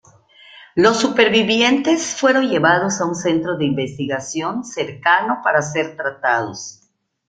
Los 0.73 0.97
supervivientes 0.97 2.15
fueron 2.15 2.45
llevados 2.49 2.99
a 2.99 3.05
un 3.05 3.13
centro 3.13 3.55
de 3.55 3.65
investigación 3.65 4.63
cercano 4.63 5.41
para 5.43 5.61
ser 5.61 5.95
tratados. 5.95 6.81